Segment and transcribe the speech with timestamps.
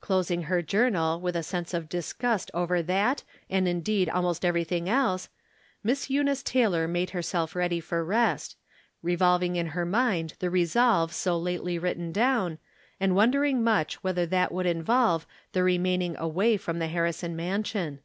[0.00, 5.28] Closing her journal with a sense of disgust over that, and, indeed, almost everything else,
[5.84, 8.56] Miss Eunice Taylor made herself ready for rest,
[9.00, 12.58] revolving in her mind the resolve so lately writ ten down,
[12.98, 18.00] and wondering much whether that would involve the remaining away from the Har rison mansion.